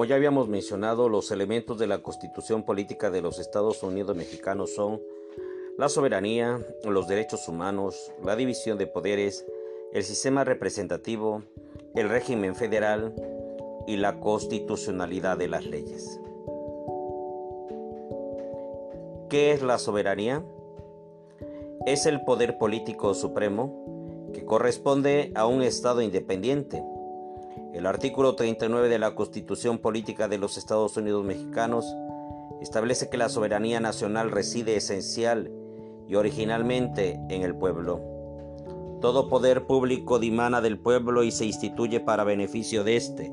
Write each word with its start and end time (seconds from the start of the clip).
Como 0.00 0.08
ya 0.08 0.16
habíamos 0.16 0.48
mencionado, 0.48 1.10
los 1.10 1.30
elementos 1.30 1.78
de 1.78 1.86
la 1.86 1.98
Constitución 1.98 2.62
Política 2.62 3.10
de 3.10 3.20
los 3.20 3.38
Estados 3.38 3.82
Unidos 3.82 4.16
Mexicanos 4.16 4.74
son 4.74 4.98
la 5.76 5.90
soberanía, 5.90 6.58
los 6.84 7.06
derechos 7.06 7.46
humanos, 7.48 8.10
la 8.24 8.34
división 8.34 8.78
de 8.78 8.86
poderes, 8.86 9.44
el 9.92 10.02
sistema 10.02 10.42
representativo, 10.42 11.42
el 11.94 12.08
régimen 12.08 12.54
federal 12.54 13.12
y 13.86 13.98
la 13.98 14.20
constitucionalidad 14.20 15.36
de 15.36 15.48
las 15.48 15.66
leyes. 15.66 16.18
¿Qué 19.28 19.52
es 19.52 19.60
la 19.60 19.76
soberanía? 19.76 20.42
Es 21.84 22.06
el 22.06 22.24
poder 22.24 22.56
político 22.56 23.12
supremo 23.12 24.30
que 24.32 24.46
corresponde 24.46 25.30
a 25.34 25.44
un 25.44 25.60
Estado 25.60 26.00
independiente. 26.00 26.82
El 27.72 27.86
artículo 27.86 28.34
39 28.34 28.88
de 28.88 28.98
la 28.98 29.14
Constitución 29.14 29.78
Política 29.78 30.26
de 30.26 30.38
los 30.38 30.58
Estados 30.58 30.96
Unidos 30.96 31.24
Mexicanos 31.24 31.86
establece 32.60 33.08
que 33.08 33.16
la 33.16 33.28
soberanía 33.28 33.78
nacional 33.78 34.32
reside 34.32 34.74
esencial 34.74 35.52
y 36.08 36.16
originalmente 36.16 37.20
en 37.28 37.42
el 37.42 37.54
pueblo. 37.54 38.00
Todo 39.00 39.28
poder 39.28 39.66
público 39.66 40.18
dimana 40.18 40.60
del 40.60 40.80
pueblo 40.80 41.22
y 41.22 41.30
se 41.30 41.46
instituye 41.46 42.00
para 42.00 42.24
beneficio 42.24 42.82
de 42.82 42.96
éste. 42.96 43.32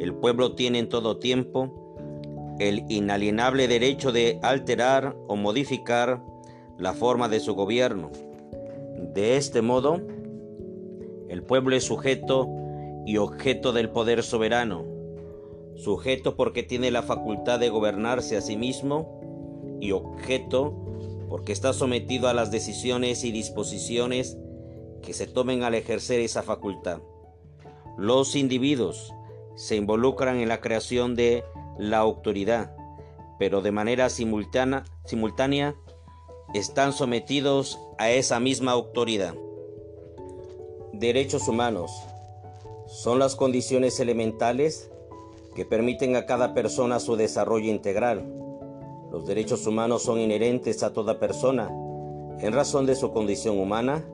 El 0.00 0.14
pueblo 0.14 0.54
tiene 0.54 0.78
en 0.78 0.88
todo 0.88 1.18
tiempo 1.18 2.56
el 2.58 2.86
inalienable 2.88 3.68
derecho 3.68 4.10
de 4.10 4.40
alterar 4.42 5.14
o 5.28 5.36
modificar 5.36 6.22
la 6.78 6.94
forma 6.94 7.28
de 7.28 7.40
su 7.40 7.54
gobierno. 7.54 8.10
De 9.14 9.36
este 9.36 9.60
modo, 9.60 10.00
el 11.28 11.42
pueblo 11.42 11.76
es 11.76 11.84
sujeto 11.84 12.48
y 13.06 13.16
objeto 13.16 13.72
del 13.72 13.90
poder 13.90 14.22
soberano, 14.22 14.84
sujeto 15.76 16.36
porque 16.36 16.62
tiene 16.62 16.90
la 16.90 17.02
facultad 17.02 17.58
de 17.58 17.70
gobernarse 17.70 18.36
a 18.36 18.40
sí 18.40 18.56
mismo 18.56 19.78
y 19.80 19.92
objeto 19.92 20.74
porque 21.28 21.52
está 21.52 21.72
sometido 21.72 22.28
a 22.28 22.34
las 22.34 22.50
decisiones 22.50 23.24
y 23.24 23.32
disposiciones 23.32 24.36
que 25.02 25.14
se 25.14 25.26
tomen 25.26 25.62
al 25.62 25.74
ejercer 25.74 26.20
esa 26.20 26.42
facultad. 26.42 27.00
Los 27.96 28.36
individuos 28.36 29.12
se 29.56 29.76
involucran 29.76 30.38
en 30.38 30.48
la 30.48 30.60
creación 30.60 31.14
de 31.14 31.44
la 31.78 31.98
autoridad, 31.98 32.74
pero 33.38 33.62
de 33.62 33.72
manera 33.72 34.08
simultánea, 34.10 34.84
están 36.52 36.92
sometidos 36.92 37.78
a 37.98 38.10
esa 38.10 38.40
misma 38.40 38.72
autoridad. 38.72 39.34
Derechos 40.92 41.46
humanos 41.46 41.90
son 42.90 43.20
las 43.20 43.36
condiciones 43.36 44.00
elementales 44.00 44.90
que 45.54 45.64
permiten 45.64 46.16
a 46.16 46.26
cada 46.26 46.54
persona 46.54 46.98
su 46.98 47.14
desarrollo 47.14 47.70
integral. 47.70 48.34
Los 49.12 49.26
derechos 49.26 49.64
humanos 49.66 50.02
son 50.02 50.18
inherentes 50.18 50.82
a 50.82 50.92
toda 50.92 51.20
persona 51.20 51.70
en 52.40 52.52
razón 52.52 52.86
de 52.86 52.96
su 52.96 53.12
condición 53.12 53.60
humana 53.60 54.04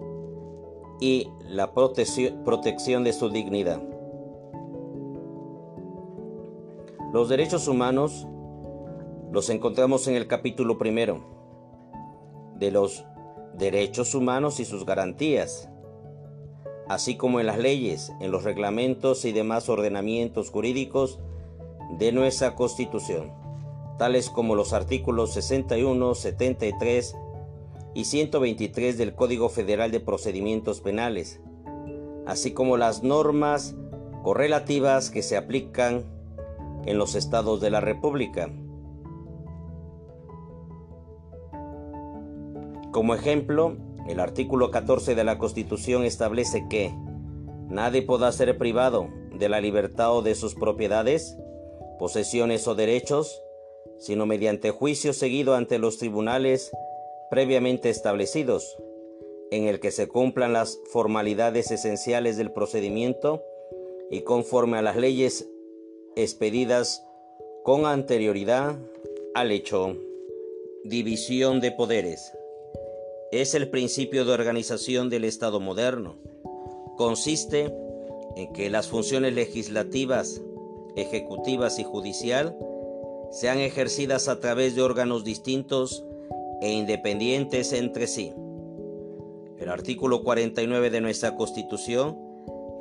y 1.00 1.28
la 1.48 1.72
protección 1.72 3.04
de 3.04 3.12
su 3.14 3.30
dignidad. 3.30 3.82
Los 7.12 7.30
derechos 7.30 7.68
humanos 7.68 8.26
los 9.32 9.48
encontramos 9.48 10.06
en 10.06 10.16
el 10.16 10.26
capítulo 10.26 10.76
primero 10.76 11.24
de 12.56 12.70
los 12.70 13.06
derechos 13.56 14.14
humanos 14.14 14.60
y 14.60 14.66
sus 14.66 14.84
garantías, 14.84 15.70
así 16.88 17.16
como 17.16 17.40
en 17.40 17.46
las 17.46 17.58
leyes, 17.58 18.12
en 18.20 18.30
los 18.30 18.44
reglamentos 18.44 19.24
y 19.24 19.32
demás 19.32 19.68
ordenamientos 19.68 20.50
jurídicos 20.50 21.18
de 21.98 22.12
nuestra 22.12 22.54
Constitución, 22.54 23.32
tales 23.98 24.30
como 24.30 24.54
los 24.54 24.72
artículos 24.72 25.32
61, 25.34 26.14
73 26.14 27.16
y 27.94 28.04
123 28.04 28.98
del 28.98 29.14
Código 29.14 29.48
Federal 29.48 29.90
de 29.90 30.00
Procedimientos 30.00 30.80
Penales, 30.80 31.40
así 32.26 32.52
como 32.52 32.76
las 32.76 33.02
normas 33.02 33.74
correlativas 34.22 35.10
que 35.10 35.22
se 35.22 35.36
aplican 35.36 36.04
en 36.84 36.98
los 36.98 37.14
estados 37.14 37.60
de 37.60 37.70
la 37.70 37.80
República. 37.80 38.50
Como 42.92 43.14
ejemplo, 43.14 43.76
el 44.08 44.20
artículo 44.20 44.70
14 44.70 45.14
de 45.14 45.24
la 45.24 45.38
Constitución 45.38 46.04
establece 46.04 46.66
que 46.68 46.92
nadie 47.68 48.02
podrá 48.02 48.32
ser 48.32 48.56
privado 48.56 49.08
de 49.32 49.48
la 49.48 49.60
libertad 49.60 50.16
o 50.16 50.22
de 50.22 50.34
sus 50.34 50.54
propiedades, 50.54 51.36
posesiones 51.98 52.66
o 52.68 52.74
derechos, 52.74 53.42
sino 53.98 54.26
mediante 54.26 54.70
juicio 54.70 55.12
seguido 55.12 55.54
ante 55.54 55.78
los 55.78 55.98
tribunales 55.98 56.70
previamente 57.30 57.90
establecidos, 57.90 58.76
en 59.50 59.66
el 59.66 59.80
que 59.80 59.90
se 59.90 60.06
cumplan 60.08 60.52
las 60.52 60.78
formalidades 60.90 61.70
esenciales 61.70 62.36
del 62.36 62.52
procedimiento 62.52 63.42
y 64.10 64.22
conforme 64.22 64.78
a 64.78 64.82
las 64.82 64.96
leyes 64.96 65.48
expedidas 66.14 67.04
con 67.64 67.86
anterioridad 67.86 68.78
al 69.34 69.50
hecho. 69.50 69.96
División 70.84 71.60
de 71.60 71.72
poderes. 71.72 72.35
Es 73.32 73.56
el 73.56 73.68
principio 73.70 74.24
de 74.24 74.32
organización 74.32 75.10
del 75.10 75.24
Estado 75.24 75.58
moderno. 75.58 76.14
Consiste 76.96 77.74
en 78.36 78.52
que 78.52 78.70
las 78.70 78.86
funciones 78.86 79.34
legislativas, 79.34 80.40
ejecutivas 80.94 81.80
y 81.80 81.84
judicial 81.84 82.56
sean 83.32 83.58
ejercidas 83.58 84.28
a 84.28 84.38
través 84.38 84.76
de 84.76 84.82
órganos 84.82 85.24
distintos 85.24 86.04
e 86.60 86.72
independientes 86.72 87.72
entre 87.72 88.06
sí. 88.06 88.32
El 89.58 89.70
artículo 89.70 90.22
49 90.22 90.90
de 90.90 91.00
nuestra 91.00 91.34
Constitución 91.34 92.16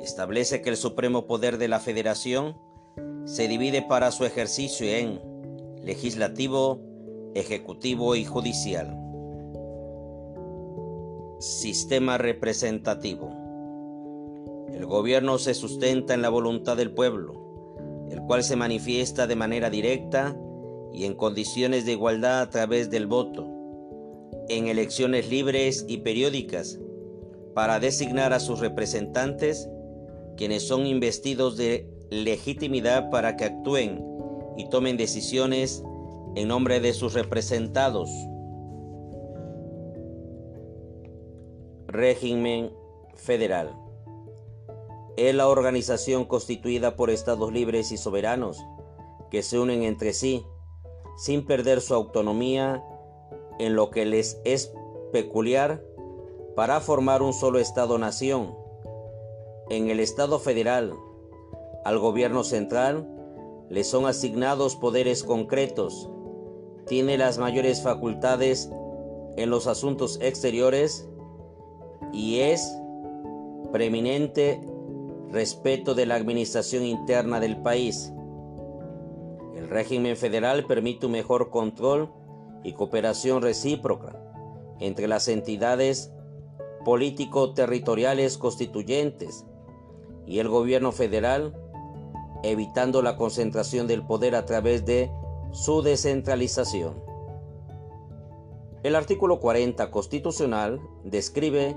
establece 0.00 0.62
que 0.62 0.70
el 0.70 0.76
supremo 0.76 1.26
poder 1.26 1.58
de 1.58 1.66
la 1.66 1.80
Federación 1.80 2.56
se 3.24 3.48
divide 3.48 3.82
para 3.82 4.12
su 4.12 4.24
ejercicio 4.24 4.86
en 4.86 5.20
legislativo, 5.82 6.80
ejecutivo 7.34 8.14
y 8.14 8.24
judicial. 8.24 9.05
Sistema 11.38 12.16
representativo. 12.16 13.30
El 14.72 14.86
gobierno 14.86 15.36
se 15.36 15.52
sustenta 15.52 16.14
en 16.14 16.22
la 16.22 16.30
voluntad 16.30 16.78
del 16.78 16.92
pueblo, 16.92 18.06
el 18.10 18.22
cual 18.22 18.42
se 18.42 18.56
manifiesta 18.56 19.26
de 19.26 19.36
manera 19.36 19.68
directa 19.68 20.34
y 20.94 21.04
en 21.04 21.14
condiciones 21.14 21.84
de 21.84 21.92
igualdad 21.92 22.40
a 22.40 22.48
través 22.48 22.88
del 22.88 23.06
voto, 23.06 23.46
en 24.48 24.68
elecciones 24.68 25.28
libres 25.28 25.84
y 25.86 25.98
periódicas, 25.98 26.80
para 27.54 27.80
designar 27.80 28.32
a 28.32 28.40
sus 28.40 28.60
representantes, 28.60 29.68
quienes 30.38 30.66
son 30.66 30.86
investidos 30.86 31.58
de 31.58 31.86
legitimidad 32.08 33.10
para 33.10 33.36
que 33.36 33.44
actúen 33.44 34.02
y 34.56 34.70
tomen 34.70 34.96
decisiones 34.96 35.82
en 36.34 36.48
nombre 36.48 36.80
de 36.80 36.94
sus 36.94 37.12
representados. 37.12 38.08
Régimen 41.88 42.72
federal. 43.14 43.74
Es 45.16 45.34
la 45.34 45.48
organización 45.48 46.24
constituida 46.24 46.96
por 46.96 47.10
estados 47.10 47.52
libres 47.52 47.92
y 47.92 47.96
soberanos 47.96 48.62
que 49.30 49.42
se 49.42 49.58
unen 49.58 49.82
entre 49.82 50.12
sí 50.12 50.44
sin 51.16 51.46
perder 51.46 51.80
su 51.80 51.94
autonomía 51.94 52.84
en 53.58 53.74
lo 53.74 53.90
que 53.90 54.04
les 54.04 54.40
es 54.44 54.72
peculiar 55.12 55.82
para 56.54 56.80
formar 56.80 57.22
un 57.22 57.32
solo 57.32 57.58
Estado-nación. 57.58 58.54
En 59.70 59.88
el 59.88 60.00
Estado 60.00 60.38
federal, 60.38 60.92
al 61.84 61.98
gobierno 61.98 62.44
central 62.44 63.08
le 63.70 63.84
son 63.84 64.06
asignados 64.06 64.76
poderes 64.76 65.22
concretos, 65.22 66.10
tiene 66.86 67.16
las 67.18 67.38
mayores 67.38 67.82
facultades 67.82 68.70
en 69.36 69.50
los 69.50 69.66
asuntos 69.66 70.18
exteriores 70.20 71.08
y 72.12 72.40
es 72.40 72.78
preeminente 73.72 74.60
respeto 75.30 75.94
de 75.94 76.06
la 76.06 76.14
administración 76.14 76.84
interna 76.84 77.40
del 77.40 77.56
país. 77.58 78.12
El 79.54 79.68
régimen 79.68 80.16
federal 80.16 80.66
permite 80.66 81.06
un 81.06 81.12
mejor 81.12 81.50
control 81.50 82.12
y 82.62 82.72
cooperación 82.72 83.42
recíproca 83.42 84.18
entre 84.80 85.08
las 85.08 85.28
entidades 85.28 86.12
político-territoriales 86.84 88.38
constituyentes 88.38 89.44
y 90.26 90.38
el 90.38 90.48
gobierno 90.48 90.92
federal 90.92 91.54
evitando 92.42 93.02
la 93.02 93.16
concentración 93.16 93.86
del 93.86 94.06
poder 94.06 94.34
a 94.34 94.44
través 94.44 94.84
de 94.84 95.10
su 95.52 95.82
descentralización. 95.82 97.05
El 98.82 98.94
artículo 98.94 99.40
40 99.40 99.90
constitucional 99.90 100.80
describe 101.02 101.76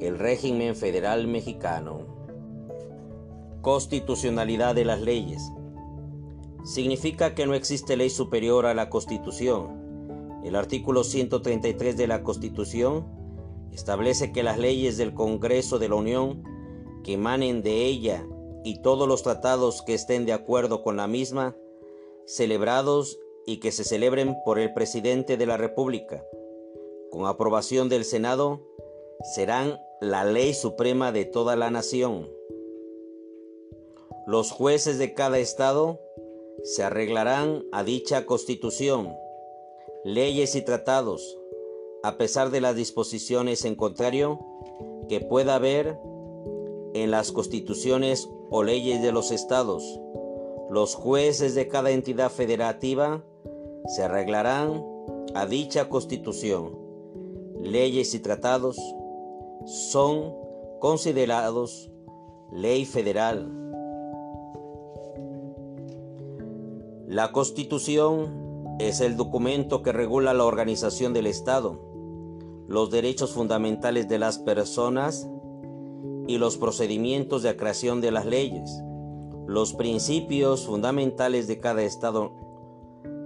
el 0.00 0.18
régimen 0.18 0.76
federal 0.76 1.26
mexicano. 1.26 2.00
Constitucionalidad 3.62 4.74
de 4.74 4.84
las 4.84 5.00
leyes. 5.00 5.42
significa 6.64 7.34
que 7.34 7.46
no 7.46 7.54
existe 7.54 7.96
ley 7.96 8.10
superior 8.10 8.66
a 8.66 8.74
la 8.74 8.90
Constitución. 8.90 10.40
El 10.44 10.56
artículo 10.56 11.04
133 11.04 11.96
de 11.96 12.06
la 12.08 12.24
Constitución 12.24 13.06
establece 13.72 14.32
que 14.32 14.42
las 14.42 14.58
leyes 14.58 14.96
del 14.96 15.14
Congreso 15.14 15.78
de 15.78 15.88
la 15.88 15.94
Unión 15.94 16.42
que 17.04 17.14
emanen 17.14 17.62
de 17.62 17.84
ella 17.84 18.26
y 18.64 18.82
todos 18.82 19.06
los 19.06 19.22
tratados 19.22 19.82
que 19.82 19.94
estén 19.94 20.26
de 20.26 20.32
acuerdo 20.32 20.82
con 20.82 20.96
la 20.96 21.06
misma, 21.06 21.54
celebrados 22.26 23.18
y 23.46 23.58
que 23.58 23.72
se 23.72 23.84
celebren 23.84 24.36
por 24.44 24.58
el 24.58 24.74
presidente 24.74 25.36
de 25.36 25.46
la 25.46 25.56
República, 25.56 26.24
con 27.10 27.26
aprobación 27.26 27.88
del 27.88 28.04
Senado, 28.04 28.60
serán 29.34 29.78
la 30.00 30.24
ley 30.24 30.52
suprema 30.52 31.12
de 31.12 31.24
toda 31.24 31.56
la 31.56 31.70
nación. 31.70 32.28
Los 34.26 34.50
jueces 34.50 34.98
de 34.98 35.14
cada 35.14 35.38
estado 35.38 36.00
se 36.64 36.82
arreglarán 36.82 37.64
a 37.70 37.84
dicha 37.84 38.26
constitución, 38.26 39.14
leyes 40.04 40.56
y 40.56 40.62
tratados, 40.62 41.38
a 42.02 42.18
pesar 42.18 42.50
de 42.50 42.60
las 42.60 42.74
disposiciones 42.74 43.64
en 43.64 43.76
contrario 43.76 44.40
que 45.08 45.20
pueda 45.20 45.54
haber 45.54 45.96
en 46.94 47.10
las 47.10 47.30
constituciones 47.30 48.28
o 48.50 48.64
leyes 48.64 49.02
de 49.02 49.12
los 49.12 49.30
estados. 49.30 50.00
Los 50.70 50.94
jueces 50.94 51.54
de 51.54 51.68
cada 51.68 51.90
entidad 51.90 52.30
federativa 52.30 53.24
se 53.86 54.02
arreglarán 54.02 54.84
a 55.34 55.46
dicha 55.46 55.88
constitución. 55.88 56.78
Leyes 57.60 58.14
y 58.14 58.20
tratados 58.20 58.76
son 59.64 60.34
considerados 60.80 61.90
ley 62.52 62.84
federal. 62.84 63.52
La 67.06 67.32
constitución 67.32 68.76
es 68.78 69.00
el 69.00 69.16
documento 69.16 69.82
que 69.82 69.92
regula 69.92 70.34
la 70.34 70.44
organización 70.44 71.12
del 71.12 71.26
Estado, 71.26 71.80
los 72.68 72.90
derechos 72.90 73.32
fundamentales 73.32 74.08
de 74.08 74.18
las 74.18 74.38
personas 74.38 75.28
y 76.26 76.38
los 76.38 76.56
procedimientos 76.56 77.42
de 77.42 77.56
creación 77.56 78.00
de 78.00 78.10
las 78.10 78.26
leyes, 78.26 78.70
los 79.46 79.74
principios 79.74 80.66
fundamentales 80.66 81.46
de 81.46 81.60
cada 81.60 81.82
Estado 81.82 82.45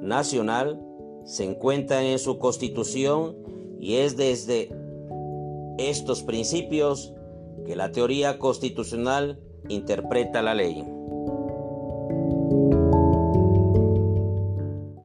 nacional 0.00 0.80
se 1.24 1.44
encuentran 1.44 2.04
en 2.04 2.18
su 2.18 2.38
constitución 2.38 3.36
y 3.78 3.96
es 3.96 4.16
desde 4.16 4.70
estos 5.78 6.22
principios 6.22 7.14
que 7.66 7.76
la 7.76 7.92
teoría 7.92 8.38
constitucional 8.38 9.38
interpreta 9.68 10.42
la 10.42 10.54
ley. 10.54 10.84